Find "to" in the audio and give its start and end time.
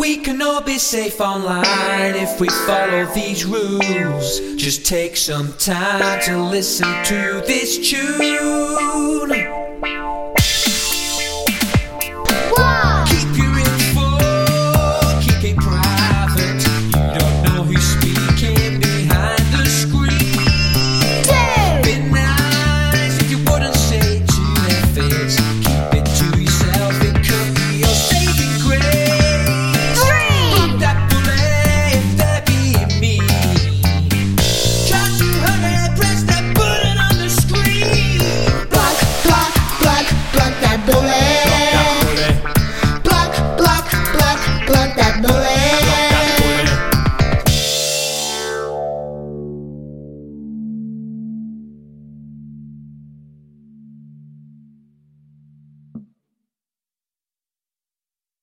6.22-6.42, 7.04-7.42